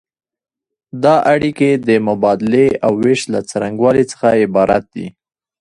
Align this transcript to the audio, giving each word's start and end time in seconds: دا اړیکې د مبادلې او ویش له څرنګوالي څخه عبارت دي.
دا 1.03 1.15
اړیکې 1.33 1.69
د 1.87 1.89
مبادلې 2.07 2.67
او 2.85 2.91
ویش 3.03 3.21
له 3.33 3.39
څرنګوالي 3.49 4.03
څخه 4.11 4.27
عبارت 4.45 4.83
دي. 4.95 5.07